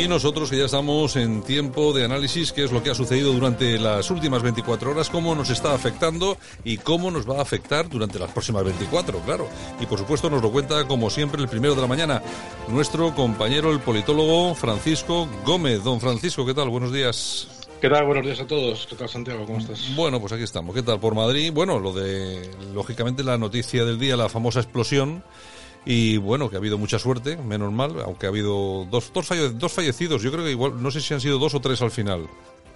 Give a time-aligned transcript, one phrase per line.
[0.00, 3.34] Y nosotros que ya estamos en tiempo de análisis, qué es lo que ha sucedido
[3.34, 7.86] durante las últimas 24 horas, cómo nos está afectando y cómo nos va a afectar
[7.86, 9.46] durante las próximas 24, claro.
[9.78, 12.22] Y por supuesto nos lo cuenta, como siempre, el primero de la mañana,
[12.68, 15.84] nuestro compañero, el politólogo Francisco Gómez.
[15.84, 16.70] Don Francisco, ¿qué tal?
[16.70, 17.66] Buenos días.
[17.82, 18.06] ¿Qué tal?
[18.06, 18.86] Buenos días a todos.
[18.86, 19.44] ¿Qué tal, Santiago?
[19.44, 19.94] ¿Cómo estás?
[19.94, 20.74] Bueno, pues aquí estamos.
[20.74, 21.52] ¿Qué tal por Madrid?
[21.52, 25.22] Bueno, lo de, lógicamente, la noticia del día, la famosa explosión
[25.84, 29.72] y bueno, que ha habido mucha suerte, menos mal, aunque ha habido dos, dos, dos
[29.72, 30.22] fallecidos.
[30.22, 32.28] Yo creo que igual, no sé si han sido dos o tres al final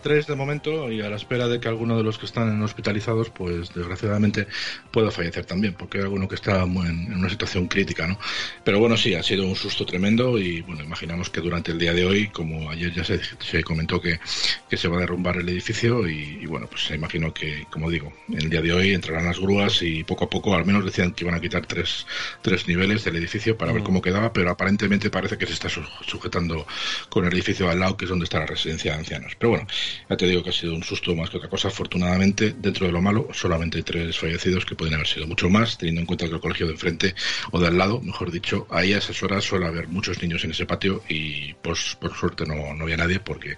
[0.04, 3.30] tres de momento y a la espera de que alguno de los que están hospitalizados,
[3.30, 4.46] pues desgraciadamente
[4.90, 8.18] pueda fallecer también, porque hay alguno que está muy en, una situación crítica, ¿no?
[8.64, 11.94] Pero bueno, sí, ha sido un susto tremendo y bueno, imaginamos que durante el día
[11.94, 14.20] de hoy, como ayer ya se, se comentó que,
[14.68, 18.12] que, se va a derrumbar el edificio y, bueno, pues se imagino que, como digo,
[18.28, 21.24] el día de hoy entrarán las grúas y poco a poco, al menos decían que
[21.24, 22.06] iban a quitar tres,
[22.42, 23.86] tres niveles del edificio para ver mm.
[23.86, 26.66] cómo quedaba, pero aparentemente parece que se está sujetando
[27.08, 29.32] con el edificio al lado, que es donde está la residencia de ancianos.
[29.38, 29.66] Pero bueno,
[30.08, 31.68] ya te digo que ha sido un susto más que otra cosa.
[31.68, 35.78] Afortunadamente, dentro de lo malo, solamente hay tres fallecidos que pueden haber sido mucho más,
[35.78, 37.14] teniendo en cuenta que el colegio de enfrente
[37.50, 40.50] o de al lado, mejor dicho, ahí a esas horas suele haber muchos niños en
[40.50, 43.56] ese patio y pues por suerte no, no había nadie porque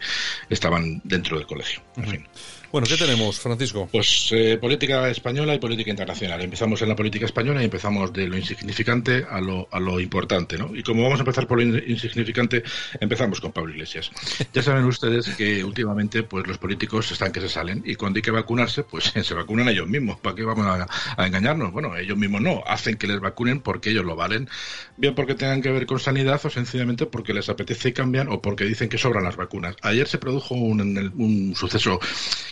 [0.48, 1.83] estaban dentro del colegio.
[1.97, 2.27] En fin.
[2.72, 3.89] Bueno, ¿qué tenemos, Francisco?
[3.92, 6.41] Pues eh, política española y política internacional.
[6.42, 10.58] Empezamos en la política española y empezamos de lo insignificante a lo, a lo importante,
[10.58, 10.74] ¿no?
[10.74, 12.64] Y como vamos a empezar por lo insignificante,
[13.01, 14.11] empezamos con Pablo Iglesias.
[14.52, 18.23] Ya saben ustedes que últimamente pues los políticos están que se salen y cuando hay
[18.23, 20.19] que vacunarse, pues se vacunan ellos mismos.
[20.19, 21.73] ¿Para qué vamos a, engañarnos?
[21.73, 24.48] Bueno, ellos mismos no, hacen que les vacunen porque ellos lo valen,
[24.96, 28.42] bien porque tengan que ver con sanidad o sencillamente porque les apetece y cambian o
[28.42, 29.77] porque dicen que sobran las vacunas.
[29.83, 30.80] Ayer se produjo un,
[31.17, 32.01] un suceso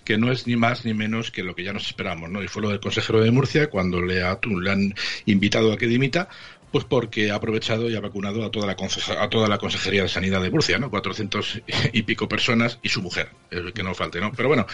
[0.04, 2.42] que no es ni más ni menos que lo que ya nos esperamos, ¿no?
[2.42, 4.94] Y fue lo del consejero de Murcia cuando le, le han
[5.26, 6.28] invitado a que dimita,
[6.74, 8.76] pues porque ha aprovechado y ha vacunado a toda la,
[9.20, 10.90] a toda la Consejería de Sanidad de Murcia, ¿no?
[10.90, 11.62] 400
[11.92, 13.30] y pico personas y su mujer,
[13.72, 14.32] que no falte, ¿no?
[14.32, 14.66] Pero bueno,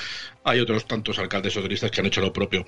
[0.42, 2.64] hay otros tantos alcaldes socialistas que han hecho lo propio.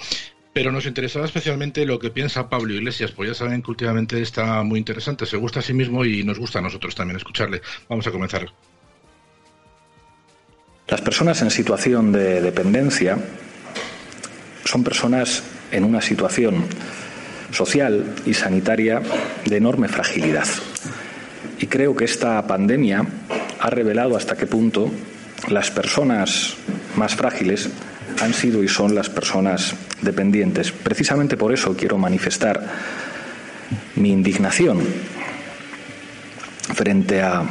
[0.52, 4.62] Pero nos interesaba especialmente lo que piensa Pablo Iglesias, pues ya saben que últimamente está
[4.64, 7.62] muy interesante, se gusta a sí mismo y nos gusta a nosotros también escucharle.
[7.88, 8.52] Vamos a comenzar.
[10.88, 13.16] Las personas en situación de dependencia
[14.64, 16.64] son personas en una situación
[17.52, 19.00] social y sanitaria
[19.44, 20.46] de enorme fragilidad.
[21.60, 23.06] Y creo que esta pandemia
[23.60, 24.90] ha revelado hasta qué punto
[25.48, 26.56] las personas
[26.96, 27.68] más frágiles
[28.20, 30.72] han sido y son las personas dependientes.
[30.72, 32.60] Precisamente por eso quiero manifestar
[33.96, 34.80] mi indignación
[36.74, 37.44] frente a,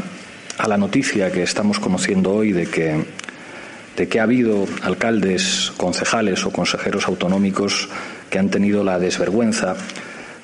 [0.57, 3.20] a la noticia que estamos conociendo hoy de que
[3.97, 7.89] de que ha habido alcaldes, concejales o consejeros autonómicos
[8.29, 9.75] que han tenido la desvergüenza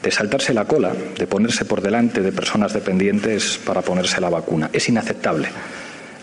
[0.04, 4.70] de saltarse la cola, de ponerse por delante de personas dependientes para ponerse la vacuna.
[4.74, 5.50] Es inaceptable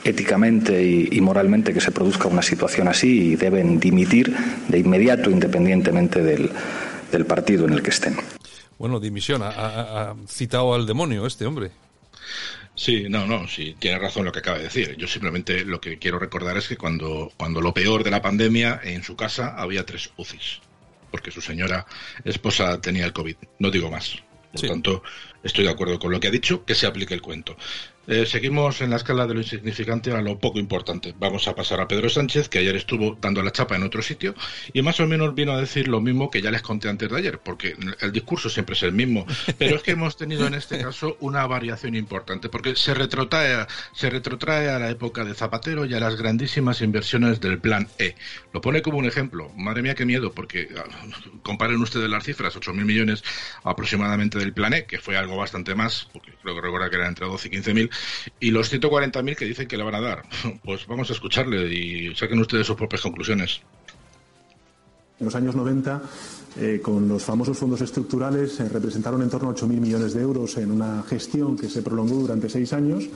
[0.05, 4.37] éticamente y, moralmente que se produzca una situación así y deben dimitir
[4.69, 6.51] de inmediato independientemente del,
[7.27, 8.17] partido en el que estén.
[8.79, 9.43] Bueno, dimisión.
[9.43, 11.71] ha citado al demonio este hombre.
[12.77, 14.97] Sí, no, no, sí, tiene razón lo que acaba de decir.
[14.97, 18.81] Yo simplemente lo que quiero recordar es que cuando, cuando lo peor de la pandemia,
[18.83, 20.61] en su casa había tres UCIs,
[21.11, 21.87] porque su señora
[22.25, 23.37] esposa tenía el COVID.
[23.61, 24.17] No digo más.
[24.53, 25.03] Por tanto,
[25.43, 27.57] estoy de acuerdo con lo que ha dicho, que se aplique el cuento.
[28.07, 31.15] Eh, seguimos en la escala de lo insignificante a lo poco importante.
[31.19, 34.35] Vamos a pasar a Pedro Sánchez, que ayer estuvo dando la chapa en otro sitio
[34.75, 37.17] y más o menos vino a decir lo mismo que ya les conté antes de
[37.17, 39.25] ayer, porque el discurso siempre es el mismo.
[39.59, 44.11] Pero es que hemos tenido en este caso una variación importante, porque se retrotrae, se
[44.11, 48.17] retrotrae a la época de Zapatero y a las grandísimas inversiones del Plan E.
[48.53, 49.51] Lo pone como un ejemplo.
[49.57, 50.85] Madre mía, qué miedo, porque ah,
[51.43, 53.25] comparen ustedes las cifras, 8.000 millones
[53.63, 57.09] aproximadamente del Plan E, que fue algo bastante más, porque creo que recuerda que era
[57.09, 57.94] entre 12 y 15.000
[58.41, 60.23] y los 140.000 que dicen que le van a dar.
[60.65, 63.61] Pues vamos a escucharle y saquen ustedes sus propias conclusiones.
[65.21, 66.03] En los años 90
[66.57, 70.57] eh, con los famosos fondos estructurales eh, representaron en torno a 8.000 millones de euros
[70.57, 73.09] en una gestión que se prolongó durante seis años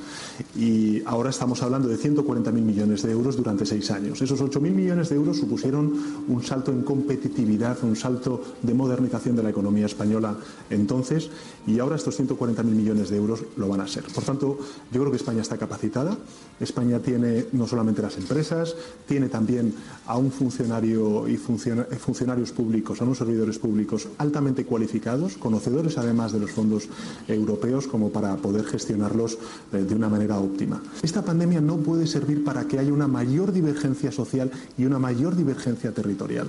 [0.56, 4.20] y ahora estamos hablando de 140.000 millones de euros durante seis años.
[4.20, 5.92] Esos 8.000 millones de euros supusieron
[6.26, 10.36] un salto en competitividad, un salto de modernización de la economía española
[10.68, 11.30] entonces
[11.64, 14.02] y ahora estos 140.000 millones de euros lo van a ser.
[14.12, 14.58] Por tanto,
[14.90, 16.16] yo creo que España está capacitada.
[16.58, 18.74] España tiene no solamente las empresas,
[19.06, 19.74] tiene también
[20.06, 26.40] a un funcionario y funcionarios públicos, a unos servidores públicos altamente cualificados, conocedores además de
[26.40, 26.88] los fondos
[27.28, 29.36] europeos, como para poder gestionarlos
[29.72, 30.80] eh, de una manera óptima.
[31.02, 35.36] Esta pandemia no puede servir para que haya una mayor divergencia social y una mayor
[35.36, 36.48] divergencia territorial.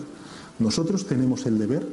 [0.60, 1.86] Nosotros tenemos el deber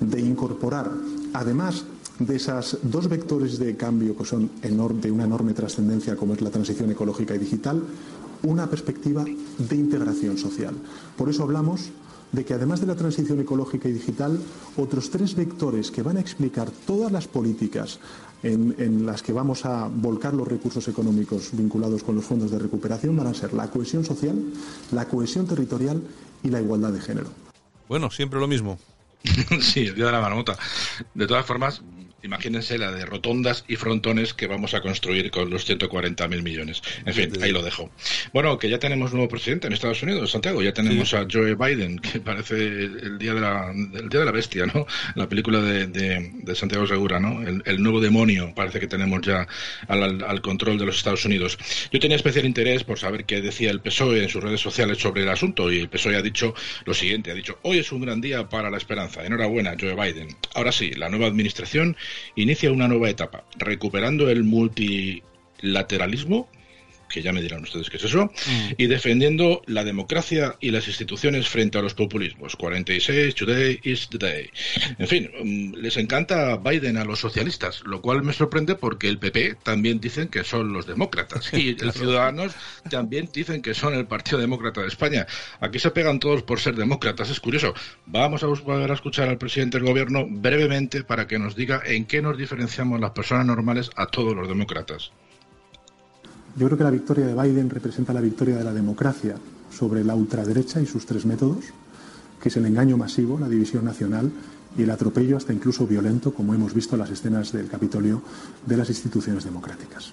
[0.00, 0.90] de incorporar,
[1.32, 1.84] además
[2.18, 6.50] de esos dos vectores de cambio que son de una enorme trascendencia como es la
[6.50, 7.82] transición ecológica y digital,
[8.42, 10.74] una perspectiva de integración social.
[11.16, 11.88] Por eso hablamos
[12.34, 14.38] de que además de la transición ecológica y digital,
[14.76, 18.00] otros tres vectores que van a explicar todas las políticas
[18.42, 23.16] en, las que vamos a volcar los recursos económicos vinculados con los fondos de recuperación
[23.16, 24.38] van a ser la cohesión social,
[24.92, 26.02] la cohesión territorial
[26.42, 27.30] y la igualdad de género.
[27.88, 28.78] Bueno, siempre lo mismo.
[29.60, 30.58] sí, el día de la marmota.
[31.14, 31.82] De todas formas,
[32.24, 36.82] Imagínense la de rotondas y frontones que vamos a construir con los 140.000 millones.
[37.04, 37.90] En fin, ahí lo dejo.
[38.32, 40.62] Bueno, que ya tenemos nuevo presidente en Estados Unidos, Santiago.
[40.62, 44.32] Ya tenemos a Joe Biden, que parece el día de la, el día de la
[44.32, 44.86] bestia, ¿no?
[45.14, 47.42] La película de, de, Santiago Segura, ¿no?
[47.42, 49.46] El, nuevo demonio parece que tenemos ya
[49.88, 51.58] al, al, control de los Estados Unidos.
[51.92, 55.22] Yo tenía especial interés por saber qué decía el PSOE en sus redes sociales sobre
[55.22, 56.54] el asunto y el PSOE ha dicho
[56.86, 59.26] lo siguiente, ha dicho, hoy es un gran día para la esperanza.
[59.26, 60.28] Enhorabuena, Joe Biden.
[60.54, 61.96] Ahora sí, la nueva administración
[62.36, 66.48] inicia una nueva etapa, recuperando el multilateralismo
[67.14, 68.72] que ya me dirán ustedes qué es eso, mm.
[68.76, 72.56] y defendiendo la democracia y las instituciones frente a los populismos.
[72.56, 74.50] 46, today is the day.
[74.98, 79.20] En fin, mm, les encanta Biden a los socialistas, lo cual me sorprende porque el
[79.20, 82.52] PP también dicen que son los demócratas y los Ciudadanos
[82.90, 85.24] también dicen que son el Partido Demócrata de España.
[85.60, 87.74] Aquí se pegan todos por ser demócratas, es curioso.
[88.06, 92.06] Vamos a volver a escuchar al presidente del gobierno brevemente para que nos diga en
[92.06, 95.12] qué nos diferenciamos las personas normales a todos los demócratas.
[96.56, 99.36] Yo creo que la victoria de Biden representa la victoria de la democracia
[99.76, 101.64] sobre la ultraderecha y sus tres métodos,
[102.40, 104.30] que es el engaño masivo, la división nacional
[104.76, 108.22] y el atropello hasta incluso violento, como hemos visto en las escenas del Capitolio,
[108.66, 110.12] de las instituciones democráticas.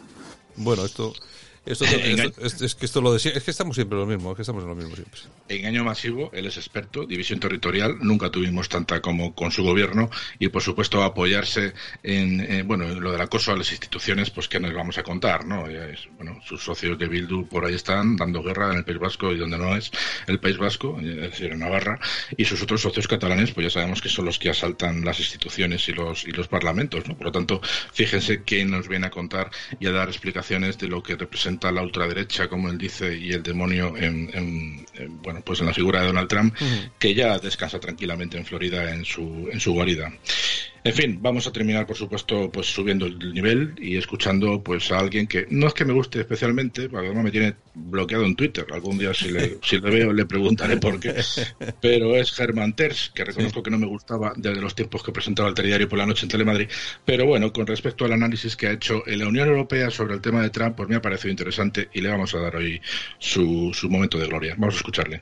[0.57, 1.13] Bueno, esto
[1.63, 4.63] esto, es, que esto lo decía, es que estamos siempre lo mismo, es que estamos
[4.63, 5.19] en lo mismo siempre.
[5.47, 10.09] Engaño masivo, él es experto, división territorial, nunca tuvimos tanta como con su gobierno
[10.39, 14.73] y por supuesto apoyarse en, bueno, lo del acoso a las instituciones, pues que nos
[14.73, 15.65] vamos a contar, ¿no?
[16.17, 19.37] bueno, sus socios de Bildu por ahí están dando guerra en el País Vasco y
[19.37, 19.91] donde no es
[20.25, 21.99] el País Vasco, es decir, en Navarra,
[22.35, 25.87] y sus otros socios catalanes, pues ya sabemos que son los que asaltan las instituciones
[25.89, 27.15] y los y los parlamentos, ¿no?
[27.15, 27.61] Por lo tanto,
[27.93, 31.81] fíjense quién nos viene a contar y a dar explicaciones de lo que representa la
[31.81, 34.85] ultraderecha, como él dice, y el demonio en,
[35.23, 36.55] bueno, pues en la figura de Donald Trump,
[36.97, 40.11] que ya descansa tranquilamente en Florida en su, en su guarida.
[40.83, 44.97] En fin, vamos a terminar, por supuesto, pues subiendo el nivel y escuchando pues a
[44.97, 48.65] alguien que no es que me guste especialmente, además me tiene bloqueado en Twitter.
[48.71, 51.21] Algún día si le, si le veo le preguntaré por qué.
[51.81, 55.49] Pero es Germán Terz, que reconozco que no me gustaba desde los tiempos que presentaba
[55.49, 56.69] el telediario por la noche en Telemadrid.
[57.05, 60.21] Pero bueno, con respecto al análisis que ha hecho en la Unión Europea sobre el
[60.21, 62.81] tema de Trump, pues me ha parecido interesante y le vamos a dar hoy
[63.19, 64.55] su, su momento de gloria.
[64.57, 65.21] Vamos a escucharle.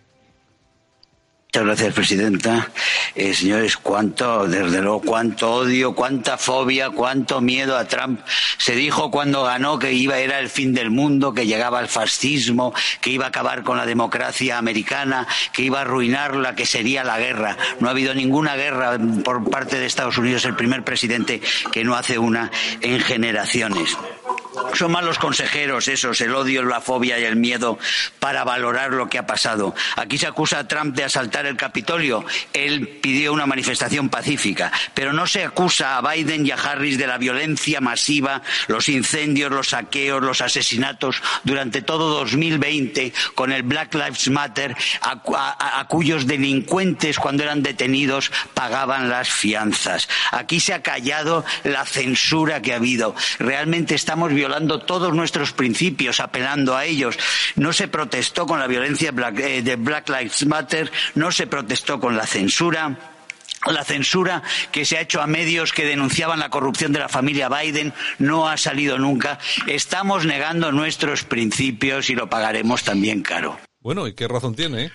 [1.51, 2.69] Muchas gracias, presidenta.
[3.15, 8.19] Eh, señores, cuánto, desde luego, cuánto odio, cuánta fobia, cuánto miedo a Trump.
[8.59, 12.71] Se dijo cuando ganó que iba era el fin del mundo, que llegaba el fascismo,
[13.01, 17.17] que iba a acabar con la democracia americana, que iba a arruinarla, que sería la
[17.17, 17.57] guerra.
[17.79, 21.41] No ha habido ninguna guerra por parte de Estados Unidos, el primer presidente
[21.71, 22.51] que no hace una
[22.81, 23.97] en generaciones.
[24.73, 27.79] Son malos consejeros esos, el odio, la fobia y el miedo
[28.19, 29.75] para valorar lo que ha pasado.
[29.95, 32.25] Aquí se acusa a Trump de asaltar el Capitolio.
[32.53, 37.07] Él pidió una manifestación pacífica, pero no se acusa a Biden y a Harris de
[37.07, 43.93] la violencia masiva, los incendios, los saqueos, los asesinatos durante todo 2020 con el Black
[43.95, 50.07] Lives Matter, a, cuyos delincuentes cuando eran detenidos pagaban las fianzas.
[50.31, 53.15] Aquí se ha callado la censura que ha habido.
[53.39, 57.17] Realmente estamos violando todos nuestros principios, apelando a ellos.
[57.55, 62.15] No se protestó con la violencia eh, de Black Lives Matter, no se protestó con
[62.15, 62.97] la censura
[63.67, 67.49] la censura que se ha hecho a medios que denunciaban la corrupción de la familia
[67.49, 69.37] Biden no ha salido nunca.
[69.67, 73.59] Estamos negando nuestros principios y lo pagaremos también caro.
[73.81, 74.91] Bueno, ¿y qué razón tiene?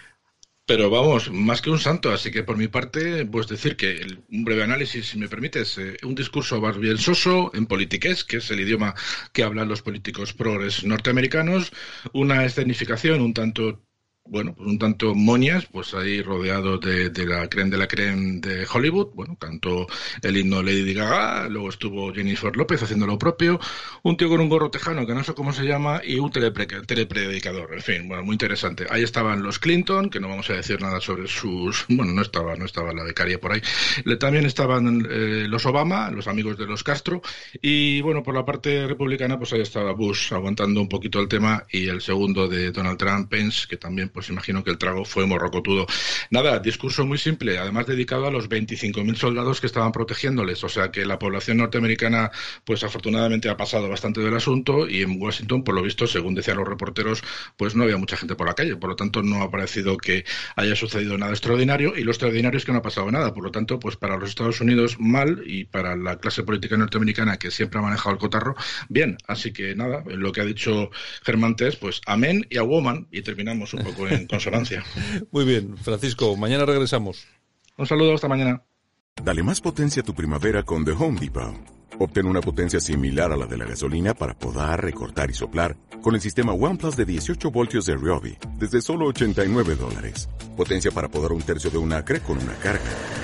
[0.66, 4.24] Pero vamos, más que un santo, así que por mi parte, pues decir que el,
[4.30, 8.38] un breve análisis, si me permites, eh, un discurso más bien soso en politiqués, que
[8.38, 8.94] es el idioma
[9.34, 11.70] que hablan los políticos progres norteamericanos,
[12.14, 13.82] una escenificación un tanto
[14.26, 18.40] bueno, pues un tanto moñas, pues ahí rodeado de, de, la creen de la creen
[18.40, 19.86] de Hollywood, bueno, cantó
[20.22, 23.60] el himno Lady Gaga, luego estuvo Jennifer López haciendo lo propio,
[24.02, 27.74] un tío con un gorro tejano que no sé cómo se llama y un telepredicador,
[27.74, 28.86] en fin, bueno, muy interesante.
[28.88, 32.56] Ahí estaban los Clinton, que no vamos a decir nada sobre sus, bueno, no estaba,
[32.56, 33.60] no estaba la becaria por ahí,
[34.18, 37.20] también estaban eh, los Obama, los amigos de los Castro,
[37.60, 41.66] y bueno, por la parte republicana, pues ahí estaba Bush aguantando un poquito el tema
[41.70, 45.26] y el segundo de Donald Trump, Pence, que también pues imagino que el trago fue
[45.26, 45.86] morrocotudo.
[46.30, 50.90] Nada, discurso muy simple, además dedicado a los 25.000 soldados que estaban protegiéndoles, o sea
[50.90, 52.30] que la población norteamericana,
[52.64, 56.56] pues afortunadamente ha pasado bastante del asunto y en Washington, por lo visto, según decían
[56.56, 57.22] los reporteros,
[57.56, 60.24] pues no había mucha gente por la calle, por lo tanto no ha parecido que
[60.56, 63.50] haya sucedido nada extraordinario y lo extraordinario es que no ha pasado nada, por lo
[63.50, 67.80] tanto, pues para los Estados Unidos mal y para la clase política norteamericana que siempre
[67.80, 68.54] ha manejado el cotarro,
[68.88, 70.90] bien, así que nada, lo que ha dicho
[71.24, 73.06] Germán Tess, pues amén y a woman.
[73.10, 74.84] Y terminamos un poco en consonancia.
[75.32, 77.26] Muy bien, Francisco, mañana regresamos.
[77.76, 78.62] Un saludo, hasta mañana.
[79.22, 81.54] Dale más potencia a tu primavera con The Home Depot.
[81.98, 86.14] Obtén una potencia similar a la de la gasolina para podar, recortar y soplar con
[86.14, 90.28] el sistema OnePlus de 18 voltios de Ryobi desde solo 89 dólares.
[90.56, 93.23] Potencia para podar un tercio de un acre con una carga.